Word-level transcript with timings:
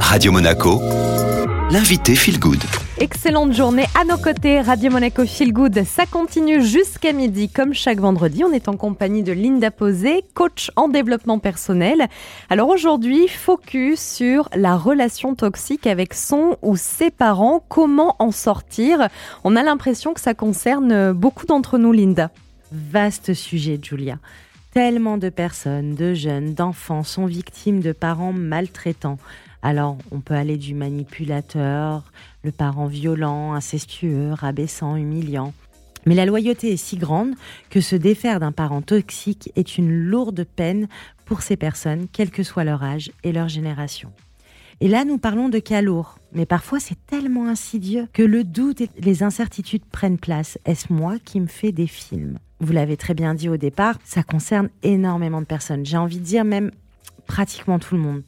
Radio 0.00 0.32
Monaco, 0.32 0.80
l'invité 1.70 2.14
Feel 2.14 2.38
Good. 2.38 2.62
Excellente 2.98 3.52
journée 3.52 3.84
à 3.94 4.04
nos 4.04 4.16
côtés, 4.16 4.60
Radio 4.60 4.90
Monaco 4.90 5.26
Feel 5.26 5.52
Good. 5.52 5.84
Ça 5.84 6.06
continue 6.06 6.64
jusqu'à 6.64 7.12
midi, 7.12 7.48
comme 7.48 7.74
chaque 7.74 7.98
vendredi. 7.98 8.42
On 8.44 8.52
est 8.52 8.68
en 8.68 8.76
compagnie 8.76 9.22
de 9.22 9.32
Linda 9.32 9.70
Posé, 9.70 10.24
coach 10.34 10.70
en 10.76 10.88
développement 10.88 11.38
personnel. 11.38 12.06
Alors 12.48 12.68
aujourd'hui, 12.68 13.28
focus 13.28 14.00
sur 14.00 14.48
la 14.54 14.76
relation 14.76 15.34
toxique 15.34 15.86
avec 15.86 16.14
son 16.14 16.56
ou 16.62 16.76
ses 16.76 17.10
parents. 17.10 17.62
Comment 17.68 18.16
en 18.18 18.30
sortir? 18.30 19.08
On 19.44 19.56
a 19.56 19.62
l'impression 19.62 20.14
que 20.14 20.20
ça 20.20 20.34
concerne 20.34 21.12
beaucoup 21.12 21.46
d'entre 21.46 21.78
nous, 21.78 21.92
Linda. 21.92 22.30
Vaste 22.72 23.34
sujet, 23.34 23.78
Julia. 23.82 24.18
Tellement 24.76 25.16
de 25.16 25.30
personnes, 25.30 25.94
de 25.94 26.12
jeunes, 26.12 26.52
d'enfants 26.52 27.02
sont 27.02 27.24
victimes 27.24 27.80
de 27.80 27.92
parents 27.92 28.34
maltraitants. 28.34 29.16
Alors, 29.62 29.96
on 30.10 30.20
peut 30.20 30.34
aller 30.34 30.58
du 30.58 30.74
manipulateur, 30.74 32.12
le 32.44 32.52
parent 32.52 32.84
violent, 32.84 33.54
incestueux, 33.54 34.34
rabaissant, 34.34 34.96
humiliant. 34.96 35.54
Mais 36.04 36.14
la 36.14 36.26
loyauté 36.26 36.74
est 36.74 36.76
si 36.76 36.98
grande 36.98 37.32
que 37.70 37.80
se 37.80 37.96
défaire 37.96 38.38
d'un 38.38 38.52
parent 38.52 38.82
toxique 38.82 39.50
est 39.56 39.78
une 39.78 39.90
lourde 39.90 40.44
peine 40.44 40.88
pour 41.24 41.40
ces 41.40 41.56
personnes, 41.56 42.06
quel 42.12 42.28
que 42.28 42.42
soit 42.42 42.64
leur 42.64 42.82
âge 42.82 43.12
et 43.24 43.32
leur 43.32 43.48
génération. 43.48 44.12
Et 44.80 44.88
là, 44.88 45.04
nous 45.04 45.18
parlons 45.18 45.48
de 45.48 45.58
cas 45.58 45.80
lourds. 45.80 46.18
Mais 46.32 46.44
parfois, 46.44 46.80
c'est 46.80 46.98
tellement 47.06 47.48
insidieux 47.48 48.08
que 48.12 48.22
le 48.22 48.44
doute 48.44 48.82
et 48.82 48.90
les 48.98 49.22
incertitudes 49.22 49.84
prennent 49.84 50.18
place. 50.18 50.58
Est-ce 50.66 50.92
moi 50.92 51.16
qui 51.18 51.40
me 51.40 51.46
fais 51.46 51.72
des 51.72 51.86
films? 51.86 52.38
Vous 52.60 52.72
l'avez 52.72 52.96
très 52.96 53.14
bien 53.14 53.34
dit 53.34 53.48
au 53.48 53.56
départ, 53.56 53.98
ça 54.04 54.22
concerne 54.22 54.68
énormément 54.82 55.40
de 55.40 55.46
personnes. 55.46 55.86
J'ai 55.86 55.96
envie 55.96 56.18
de 56.18 56.24
dire 56.24 56.44
même 56.44 56.70
pratiquement 57.26 57.78
tout 57.78 57.94
le 57.94 58.02
monde. 58.02 58.22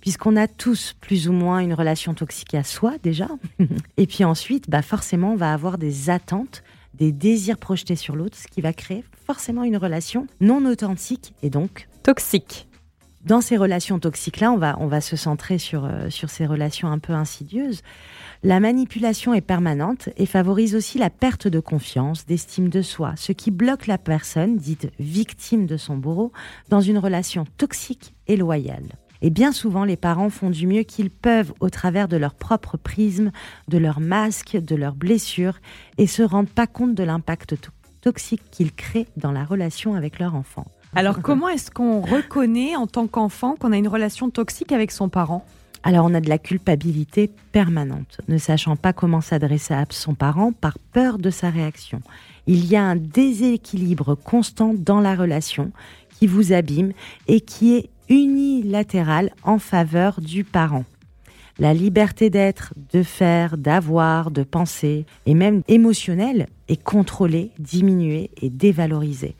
Puisqu'on 0.00 0.36
a 0.36 0.46
tous 0.46 0.94
plus 1.00 1.28
ou 1.28 1.32
moins 1.32 1.60
une 1.60 1.72
relation 1.72 2.12
toxique 2.12 2.54
à 2.54 2.64
soi 2.64 2.94
déjà. 3.02 3.28
et 3.96 4.06
puis 4.06 4.24
ensuite, 4.24 4.68
bah 4.68 4.82
forcément, 4.82 5.32
on 5.32 5.36
va 5.36 5.54
avoir 5.54 5.78
des 5.78 6.10
attentes, 6.10 6.62
des 6.92 7.12
désirs 7.12 7.56
projetés 7.56 7.96
sur 7.96 8.14
l'autre, 8.14 8.36
ce 8.36 8.46
qui 8.46 8.60
va 8.60 8.74
créer 8.74 9.04
forcément 9.26 9.64
une 9.64 9.78
relation 9.78 10.26
non 10.40 10.66
authentique 10.66 11.32
et 11.42 11.48
donc 11.48 11.88
toxique 12.02 12.68
dans 13.24 13.40
ces 13.40 13.56
relations 13.56 13.98
toxiques-là, 13.98 14.52
on 14.52 14.58
va, 14.58 14.76
on 14.80 14.86
va 14.86 15.00
se 15.00 15.16
centrer 15.16 15.58
sur, 15.58 15.84
euh, 15.84 16.10
sur 16.10 16.28
ces 16.28 16.46
relations 16.46 16.88
un 16.88 16.98
peu 16.98 17.14
insidieuses. 17.14 17.82
La 18.42 18.60
manipulation 18.60 19.32
est 19.32 19.40
permanente 19.40 20.10
et 20.18 20.26
favorise 20.26 20.74
aussi 20.74 20.98
la 20.98 21.08
perte 21.08 21.48
de 21.48 21.60
confiance, 21.60 22.26
d'estime 22.26 22.68
de 22.68 22.82
soi, 22.82 23.14
ce 23.16 23.32
qui 23.32 23.50
bloque 23.50 23.86
la 23.86 23.96
personne, 23.96 24.58
dite 24.58 24.90
victime 24.98 25.66
de 25.66 25.78
son 25.78 25.96
bourreau, 25.96 26.32
dans 26.68 26.82
une 26.82 26.98
relation 26.98 27.46
toxique 27.56 28.14
et 28.26 28.36
loyale. 28.36 28.84
Et 29.22 29.30
bien 29.30 29.52
souvent, 29.52 29.84
les 29.84 29.96
parents 29.96 30.28
font 30.28 30.50
du 30.50 30.66
mieux 30.66 30.82
qu'ils 30.82 31.08
peuvent 31.08 31.54
au 31.60 31.70
travers 31.70 32.08
de 32.08 32.18
leur 32.18 32.34
propre 32.34 32.76
prisme, 32.76 33.30
de 33.68 33.78
leur 33.78 34.00
masque, 34.00 34.58
de 34.58 34.76
leurs 34.76 34.96
blessures, 34.96 35.60
et 35.96 36.06
se 36.06 36.22
rendent 36.22 36.50
pas 36.50 36.66
compte 36.66 36.94
de 36.94 37.04
l'impact 37.04 37.54
toxique 38.02 38.42
qu'ils 38.50 38.74
créent 38.74 39.08
dans 39.16 39.32
la 39.32 39.44
relation 39.44 39.94
avec 39.94 40.18
leur 40.18 40.34
enfant. 40.34 40.66
Alors 40.96 41.20
comment 41.20 41.48
est-ce 41.48 41.72
qu'on 41.72 42.00
reconnaît 42.00 42.76
en 42.76 42.86
tant 42.86 43.08
qu'enfant 43.08 43.56
qu'on 43.56 43.72
a 43.72 43.76
une 43.76 43.88
relation 43.88 44.30
toxique 44.30 44.70
avec 44.70 44.92
son 44.92 45.08
parent? 45.08 45.44
Alors 45.82 46.06
on 46.06 46.14
a 46.14 46.20
de 46.20 46.28
la 46.28 46.38
culpabilité 46.38 47.30
permanente, 47.50 48.20
ne 48.28 48.38
sachant 48.38 48.76
pas 48.76 48.92
comment 48.92 49.20
s'adresser 49.20 49.74
à 49.74 49.86
son 49.90 50.14
parent 50.14 50.52
par 50.52 50.78
peur 50.78 51.18
de 51.18 51.30
sa 51.30 51.50
réaction. 51.50 52.00
Il 52.46 52.66
y 52.66 52.76
a 52.76 52.84
un 52.84 52.94
déséquilibre 52.94 54.14
constant 54.14 54.72
dans 54.72 55.00
la 55.00 55.16
relation 55.16 55.72
qui 56.10 56.28
vous 56.28 56.52
abîme 56.52 56.92
et 57.26 57.40
qui 57.40 57.74
est 57.74 57.90
unilatéral 58.08 59.32
en 59.42 59.58
faveur 59.58 60.20
du 60.20 60.44
parent. 60.44 60.84
La 61.58 61.74
liberté 61.74 62.30
d'être, 62.30 62.72
de 62.92 63.02
faire, 63.02 63.58
d'avoir, 63.58 64.30
de 64.30 64.44
penser 64.44 65.06
et 65.26 65.34
même 65.34 65.62
émotionnelle 65.66 66.46
est 66.68 66.82
contrôlée, 66.82 67.50
diminuée 67.58 68.30
et 68.40 68.48
dévalorisée 68.48 69.34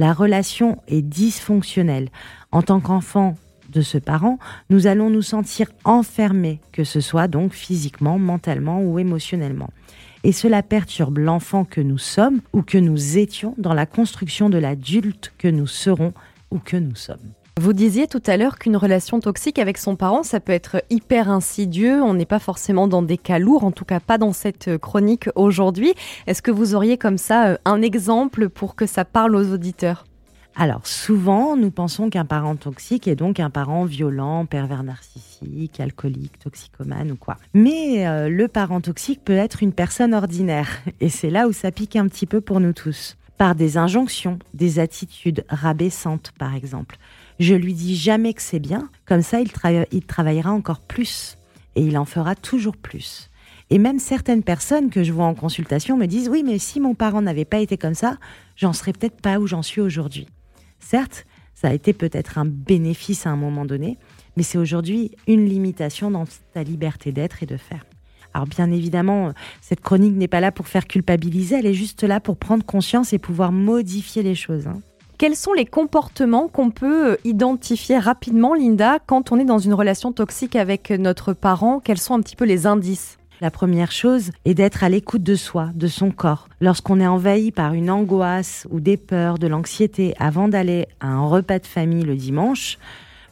la 0.00 0.14
relation 0.14 0.78
est 0.88 1.02
dysfonctionnelle. 1.02 2.08
En 2.52 2.62
tant 2.62 2.80
qu'enfant 2.80 3.36
de 3.68 3.82
ce 3.82 3.98
parent, 3.98 4.38
nous 4.70 4.86
allons 4.86 5.10
nous 5.10 5.20
sentir 5.20 5.68
enfermés, 5.84 6.58
que 6.72 6.84
ce 6.84 7.02
soit 7.02 7.28
donc 7.28 7.52
physiquement, 7.52 8.18
mentalement 8.18 8.80
ou 8.80 8.98
émotionnellement. 8.98 9.68
Et 10.24 10.32
cela 10.32 10.62
perturbe 10.62 11.18
l'enfant 11.18 11.66
que 11.66 11.82
nous 11.82 11.98
sommes 11.98 12.40
ou 12.54 12.62
que 12.62 12.78
nous 12.78 13.18
étions 13.18 13.54
dans 13.58 13.74
la 13.74 13.84
construction 13.84 14.48
de 14.48 14.56
l'adulte 14.56 15.34
que 15.36 15.48
nous 15.48 15.66
serons 15.66 16.14
ou 16.50 16.58
que 16.58 16.78
nous 16.78 16.96
sommes. 16.96 17.34
Vous 17.60 17.74
disiez 17.74 18.06
tout 18.06 18.22
à 18.26 18.38
l'heure 18.38 18.58
qu'une 18.58 18.78
relation 18.78 19.20
toxique 19.20 19.58
avec 19.58 19.76
son 19.76 19.94
parent, 19.94 20.22
ça 20.22 20.40
peut 20.40 20.50
être 20.50 20.82
hyper 20.88 21.28
insidieux. 21.28 22.02
On 22.02 22.14
n'est 22.14 22.24
pas 22.24 22.38
forcément 22.38 22.88
dans 22.88 23.02
des 23.02 23.18
cas 23.18 23.38
lourds, 23.38 23.64
en 23.64 23.70
tout 23.70 23.84
cas 23.84 24.00
pas 24.00 24.16
dans 24.16 24.32
cette 24.32 24.78
chronique 24.78 25.28
aujourd'hui. 25.34 25.92
Est-ce 26.26 26.40
que 26.40 26.50
vous 26.50 26.74
auriez 26.74 26.96
comme 26.96 27.18
ça 27.18 27.48
euh, 27.48 27.56
un 27.66 27.82
exemple 27.82 28.48
pour 28.48 28.76
que 28.76 28.86
ça 28.86 29.04
parle 29.04 29.36
aux 29.36 29.52
auditeurs? 29.52 30.06
Alors 30.56 30.86
souvent, 30.86 31.54
nous 31.54 31.70
pensons 31.70 32.08
qu'un 32.08 32.24
parent 32.24 32.56
toxique 32.56 33.06
est 33.06 33.14
donc 33.14 33.40
un 33.40 33.50
parent 33.50 33.84
violent, 33.84 34.46
pervers 34.46 34.82
narcissique, 34.82 35.80
alcoolique, 35.80 36.38
toxicomane 36.38 37.10
ou 37.10 37.16
quoi. 37.16 37.36
Mais 37.52 38.08
euh, 38.08 38.30
le 38.30 38.48
parent 38.48 38.80
toxique 38.80 39.20
peut 39.22 39.36
être 39.36 39.62
une 39.62 39.74
personne 39.74 40.14
ordinaire. 40.14 40.80
Et 41.02 41.10
c'est 41.10 41.28
là 41.28 41.46
où 41.46 41.52
ça 41.52 41.70
pique 41.70 41.96
un 41.96 42.08
petit 42.08 42.24
peu 42.24 42.40
pour 42.40 42.58
nous 42.58 42.72
tous. 42.72 43.18
Par 43.36 43.54
des 43.54 43.76
injonctions, 43.76 44.38
des 44.54 44.78
attitudes 44.78 45.44
rabaissantes 45.50 46.32
par 46.38 46.54
exemple. 46.54 46.96
Je 47.40 47.54
lui 47.54 47.72
dis 47.72 47.96
jamais 47.96 48.34
que 48.34 48.42
c'est 48.42 48.58
bien, 48.58 48.90
comme 49.06 49.22
ça 49.22 49.40
il, 49.40 49.50
il 49.92 50.02
travaillera 50.02 50.52
encore 50.52 50.80
plus 50.80 51.38
et 51.74 51.80
il 51.82 51.96
en 51.96 52.04
fera 52.04 52.34
toujours 52.34 52.76
plus. 52.76 53.30
Et 53.70 53.78
même 53.78 53.98
certaines 53.98 54.42
personnes 54.42 54.90
que 54.90 55.02
je 55.02 55.10
vois 55.10 55.24
en 55.24 55.34
consultation 55.34 55.96
me 55.96 56.04
disent 56.04 56.28
oui 56.28 56.42
mais 56.44 56.58
si 56.58 56.80
mon 56.80 56.94
parent 56.94 57.22
n'avait 57.22 57.46
pas 57.46 57.60
été 57.60 57.78
comme 57.78 57.94
ça, 57.94 58.18
j'en 58.56 58.74
serais 58.74 58.92
peut-être 58.92 59.22
pas 59.22 59.38
où 59.38 59.46
j'en 59.46 59.62
suis 59.62 59.80
aujourd'hui. 59.80 60.28
Certes, 60.80 61.24
ça 61.54 61.68
a 61.68 61.72
été 61.72 61.94
peut-être 61.94 62.36
un 62.36 62.44
bénéfice 62.44 63.26
à 63.26 63.30
un 63.30 63.36
moment 63.36 63.64
donné, 63.64 63.96
mais 64.36 64.42
c'est 64.42 64.58
aujourd'hui 64.58 65.12
une 65.26 65.46
limitation 65.46 66.10
dans 66.10 66.24
ta 66.52 66.62
liberté 66.62 67.10
d'être 67.10 67.42
et 67.42 67.46
de 67.46 67.56
faire. 67.56 67.86
Alors 68.34 68.48
bien 68.48 68.70
évidemment, 68.70 69.32
cette 69.62 69.80
chronique 69.80 70.14
n'est 70.14 70.28
pas 70.28 70.40
là 70.40 70.52
pour 70.52 70.68
faire 70.68 70.86
culpabiliser, 70.86 71.56
elle 71.56 71.66
est 71.66 71.72
juste 71.72 72.02
là 72.02 72.20
pour 72.20 72.36
prendre 72.36 72.66
conscience 72.66 73.14
et 73.14 73.18
pouvoir 73.18 73.50
modifier 73.50 74.22
les 74.22 74.34
choses. 74.34 74.66
Hein. 74.66 74.80
Quels 75.20 75.36
sont 75.36 75.52
les 75.52 75.66
comportements 75.66 76.48
qu'on 76.48 76.70
peut 76.70 77.10
euh, 77.10 77.16
identifier 77.24 77.98
rapidement, 77.98 78.54
Linda, 78.54 79.00
quand 79.04 79.32
on 79.32 79.38
est 79.38 79.44
dans 79.44 79.58
une 79.58 79.74
relation 79.74 80.12
toxique 80.12 80.56
avec 80.56 80.88
notre 80.88 81.34
parent? 81.34 81.78
Quels 81.78 81.98
sont 81.98 82.14
un 82.14 82.22
petit 82.22 82.36
peu 82.36 82.46
les 82.46 82.66
indices? 82.66 83.18
La 83.42 83.50
première 83.50 83.92
chose 83.92 84.30
est 84.46 84.54
d'être 84.54 84.82
à 84.82 84.88
l'écoute 84.88 85.22
de 85.22 85.34
soi, 85.34 85.68
de 85.74 85.88
son 85.88 86.10
corps. 86.10 86.48
Lorsqu'on 86.62 87.00
est 87.00 87.06
envahi 87.06 87.52
par 87.52 87.74
une 87.74 87.90
angoisse 87.90 88.66
ou 88.70 88.80
des 88.80 88.96
peurs, 88.96 89.36
de 89.38 89.46
l'anxiété 89.46 90.14
avant 90.18 90.48
d'aller 90.48 90.86
à 91.00 91.08
un 91.08 91.26
repas 91.26 91.58
de 91.58 91.66
famille 91.66 92.04
le 92.04 92.16
dimanche 92.16 92.78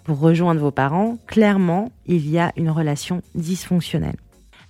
pour 0.05 0.20
rejoindre 0.20 0.60
vos 0.60 0.70
parents, 0.70 1.16
clairement, 1.26 1.91
il 2.05 2.28
y 2.28 2.38
a 2.38 2.53
une 2.59 2.69
relation 2.69 3.22
dysfonctionnelle. 3.34 4.16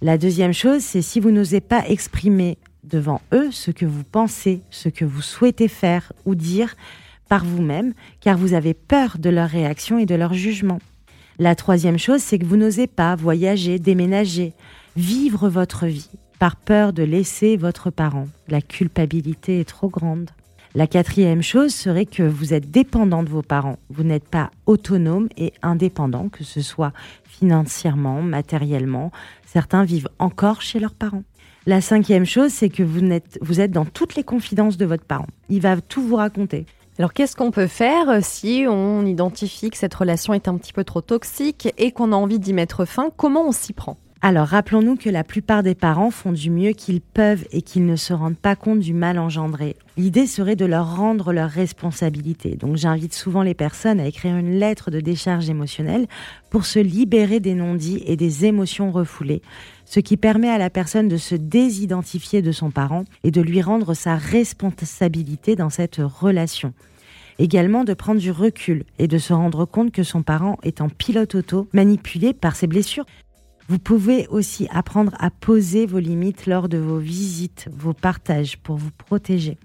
La 0.03 0.19
deuxième 0.19 0.55
chose, 0.55 0.83
c'est 0.83 1.03
si 1.03 1.19
vous 1.19 1.33
n'osez 1.33 1.61
pas 1.61 1.85
exprimer 1.89 2.59
devant 2.85 3.21
eux 3.33 3.51
ce 3.51 3.73
que 3.73 3.87
vous 3.87 4.05
pensez, 4.05 4.61
ce 4.71 4.89
que 4.89 5.05
vous 5.05 5.21
souhaitez 5.21 5.67
faire 5.67 6.13
ou 6.25 6.37
dire, 6.37 6.77
par 7.29 7.45
vous-même, 7.45 7.95
car 8.21 8.37
vous 8.37 8.55
avez 8.55 8.75
peur 8.75 9.17
de 9.19 9.31
leur 9.31 9.49
réaction 9.49 9.99
et 9.99 10.07
de 10.07 10.15
leur 10.15 10.35
jugement. 10.35 10.79
La 11.39 11.55
troisième 11.55 11.99
chose, 11.99 12.21
c'est 12.21 12.39
que 12.39 12.47
vous 12.47 12.57
n'osez 12.57 12.87
pas 12.87 13.15
voyager, 13.15 13.79
déménager, 13.79 14.55
vivre 14.97 15.49
votre 15.49 15.87
vie, 15.87 16.11
par 16.39 16.57
peur 16.57 16.93
de 16.93 17.05
laisser 17.05 17.57
votre 17.57 17.91
parent. 17.91 18.27
La 18.49 18.61
culpabilité 18.61 19.61
est 19.61 19.69
trop 19.69 19.89
grande. 19.89 20.31
La 20.75 20.87
quatrième 20.87 21.43
chose 21.43 21.75
serait 21.75 22.07
que 22.07 22.23
vous 22.23 22.53
êtes 22.53 22.71
dépendant 22.71 23.23
de 23.23 23.29
vos 23.29 23.43
parents. 23.43 23.79
Vous 23.89 24.05
n'êtes 24.05 24.29
pas 24.29 24.51
autonome 24.67 25.29
et 25.37 25.53
indépendant, 25.63 26.29
que 26.29 26.45
ce 26.45 26.61
soit 26.61 26.93
financièrement, 27.25 28.21
matériellement. 28.21 29.11
Certains 29.47 29.85
vivent 29.85 30.11
encore 30.19 30.61
chez 30.61 30.79
leurs 30.79 30.95
parents. 30.95 31.25
La 31.67 31.81
cinquième 31.81 32.25
chose, 32.25 32.53
c'est 32.53 32.69
que 32.69 32.83
vous 32.83 33.05
êtes, 33.11 33.39
vous 33.43 33.61
êtes 33.61 33.71
dans 33.71 33.85
toutes 33.85 34.15
les 34.15 34.25
confidences 34.25 34.77
de 34.77 34.87
votre 34.87 35.05
parent. 35.05 35.27
Il 35.49 35.61
va 35.61 35.81
tout 35.81 36.03
vous 36.03 36.17
raconter. 36.17 36.67
Alors 36.99 37.13
qu'est-ce 37.13 37.37
qu'on 37.37 37.53
peut 37.53 37.69
faire 37.69 38.09
euh, 38.11 38.19
si 38.21 38.67
on 38.69 39.07
identifie 39.07 39.71
que 39.71 39.77
cette 39.77 39.95
relation 39.95 40.35
est 40.35 40.49
un 40.49 40.57
petit 40.57 40.73
peu 40.73 40.83
trop 40.83 41.01
toxique 41.01 41.73
et 41.79 41.93
qu'on 41.93 42.11
a 42.11 42.17
envie 42.17 42.41
d'y 42.41 42.53
mettre 42.53 42.85
fin? 42.87 43.11
Comment 43.17 43.47
on 43.47 43.53
s'y 43.53 43.73
prend? 43.73 43.99
Alors 44.21 44.49
rappelons-nous 44.49 44.97
que 44.97 45.09
la 45.09 45.23
plupart 45.23 45.63
des 45.63 45.77
parents 45.77 46.11
font 46.11 46.33
du 46.33 46.51
mieux 46.51 46.73
qu'ils 46.73 47.01
peuvent 47.01 47.47
et 47.53 47.63
qu'ils 47.63 47.87
ne 47.87 47.95
se 47.95 48.13
rendent 48.13 48.37
pas 48.37 48.57
compte 48.57 48.81
du 48.81 48.93
mal 48.93 49.17
engendré. 49.17 49.77
L'idée 49.97 50.27
serait 50.27 50.57
de 50.57 50.65
leur 50.65 50.97
rendre 50.97 51.33
leur 51.33 51.49
responsabilité. 51.49 52.57
Donc 52.57 52.77
j'invite 52.77 53.15
souvent 53.15 53.43
les 53.43 53.55
personnes 53.55 54.01
à 54.01 54.09
écrire 54.09 54.37
une 54.37 54.59
lettre 54.59 54.91
de 54.91 54.99
décharge 54.99 55.49
émotionnelle 55.49 56.09
pour 56.51 56.67
se 56.67 56.81
libérer 56.81 57.39
des 57.39 57.55
non-dits 57.55 58.03
et 58.07 58.17
des 58.17 58.45
émotions 58.45 58.91
refoulées, 58.91 59.41
ce 59.85 60.01
qui 60.01 60.17
permet 60.17 60.51
à 60.51 60.59
la 60.59 60.71
personne 60.71 61.07
de 61.07 61.17
se 61.17 61.37
désidentifier 61.37 62.43
de 62.43 62.51
son 62.51 62.73
parent 62.73 63.05
et 63.23 63.31
de 63.31 63.41
lui 63.41 63.63
rendre 63.63 63.95
sa 63.95 64.17
responsabilité 64.17 65.55
dans 65.55 65.71
cette 65.71 66.01
relation. 66.01 66.75
Également 67.39 67.85
de 67.85 67.95
prendre 67.95 68.21
du 68.21 68.33
recul 68.33 68.83
et 68.99 69.07
de 69.07 69.19
se 69.19 69.33
rendre 69.33 69.65
compte 69.65 69.93
que 69.93 70.03
son 70.03 70.25
parent 70.25 70.59
est 70.65 70.81
en 70.81 70.89
pilote 70.89 71.37
auto, 71.37 71.69
manipulé 71.73 72.33
par 72.33 72.57
ses 72.57 72.67
blessures. 72.67 73.07
Vous 73.69 73.79
pouvez 73.79 74.27
aussi 74.29 74.67
apprendre 74.71 75.15
à 75.19 75.31
poser 75.31 75.85
vos 75.85 75.99
limites 75.99 76.47
lors 76.47 76.71
de 76.71 76.79
vos 76.79 76.97
visites, 76.97 77.69
vos 77.71 77.93
partages 77.93 78.57
pour 78.57 78.77
vous 78.77 78.91
protéger. 78.91 79.59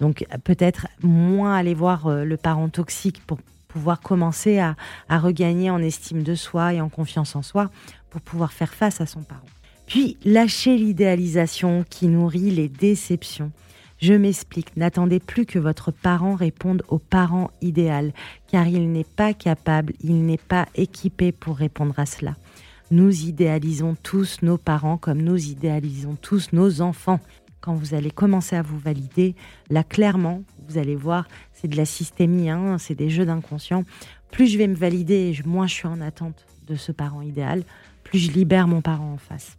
Donc 0.00 0.24
peut-être 0.44 0.86
moins 1.02 1.54
aller 1.54 1.74
voir 1.74 2.06
euh, 2.06 2.24
le 2.24 2.38
parent 2.38 2.70
toxique 2.70 3.20
pour 3.26 3.38
pouvoir 3.68 4.00
commencer 4.00 4.60
à, 4.60 4.76
regagner 5.10 5.68
en 5.68 5.82
estime 5.82 6.22
de 6.22 6.34
soi 6.34 6.74
et 6.74 6.80
en 6.80 6.88
confiance 6.88 7.36
en 7.36 7.42
soi 7.42 7.70
pour 8.08 8.22
pouvoir 8.22 8.52
faire 8.52 8.72
face 8.72 9.02
à 9.02 9.06
son 9.06 9.22
parent. 9.22 9.40
Puis 9.86 10.16
lâcher 10.24 10.78
l'idéalisation 10.78 11.84
qui 11.90 12.08
nourrit 12.08 12.50
les 12.50 12.68
déceptions. 12.68 13.52
Je 13.98 14.14
m'explique, 14.14 14.76
n'attendez 14.76 15.20
plus 15.20 15.44
que 15.44 15.58
votre 15.58 15.90
parent 15.90 16.34
réponde 16.34 16.82
au 16.88 16.98
parent 16.98 17.50
idéal, 17.60 18.12
car 18.48 18.66
il 18.66 18.90
n'est 18.90 19.04
pas 19.04 19.34
capable, 19.34 19.92
il 20.02 20.24
n'est 20.24 20.38
pas 20.38 20.66
équipé 20.74 21.32
pour 21.32 21.56
répondre 21.56 21.94
à 21.98 22.06
cela. 22.06 22.34
Nous 22.90 23.26
idéalisons 23.26 23.96
tous 24.02 24.42
nos 24.42 24.58
parents 24.58 24.98
comme 24.98 25.22
nous 25.22 25.48
idéalisons 25.48 26.16
tous 26.20 26.52
nos 26.52 26.82
enfants. 26.82 27.18
Quand 27.60 27.74
vous 27.74 27.94
allez 27.94 28.10
commencer 28.10 28.56
à 28.56 28.62
vous 28.62 28.78
valider, 28.78 29.34
là 29.70 29.82
clairement, 29.82 30.42
vous 30.68 30.76
allez 30.76 30.94
voir, 30.94 31.26
c'est 31.52 31.68
de 31.68 31.76
la 31.76 31.86
systémie, 31.86 32.50
hein, 32.50 32.76
c'est 32.78 32.94
des 32.94 33.08
jeux 33.08 33.24
d'inconscient. 33.24 33.84
Plus 34.30 34.48
je 34.48 34.58
vais 34.58 34.66
me 34.66 34.74
valider, 34.74 35.38
moins 35.46 35.66
je 35.66 35.74
suis 35.74 35.86
en 35.86 36.02
attente 36.02 36.44
de 36.66 36.74
ce 36.74 36.92
parent 36.92 37.22
idéal, 37.22 37.62
plus 38.02 38.18
je 38.18 38.32
libère 38.32 38.68
mon 38.68 38.82
parent 38.82 39.14
en 39.14 39.18
face. 39.18 39.56